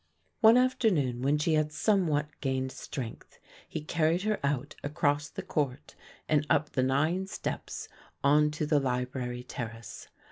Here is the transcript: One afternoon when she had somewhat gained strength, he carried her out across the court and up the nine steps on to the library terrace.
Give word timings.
One 0.39 0.57
afternoon 0.57 1.21
when 1.21 1.37
she 1.37 1.53
had 1.53 1.71
somewhat 1.71 2.29
gained 2.41 2.71
strength, 2.71 3.37
he 3.69 3.81
carried 3.81 4.23
her 4.23 4.39
out 4.43 4.75
across 4.83 5.29
the 5.29 5.43
court 5.43 5.93
and 6.27 6.47
up 6.49 6.71
the 6.71 6.81
nine 6.81 7.27
steps 7.27 7.87
on 8.23 8.49
to 8.49 8.65
the 8.65 8.79
library 8.79 9.43
terrace. 9.43 10.07